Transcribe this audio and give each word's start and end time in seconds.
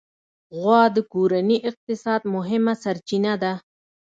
غوا 0.59 0.81
د 0.95 0.97
کورني 1.11 1.57
اقتصاد 1.69 2.21
مهمه 2.35 2.73
سرچینه 2.83 3.33
ده. 3.43 3.53